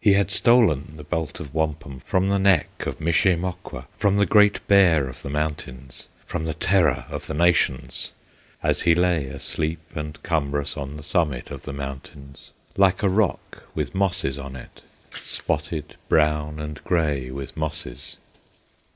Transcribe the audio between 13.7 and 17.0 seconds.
with mosses on it, Spotted brown and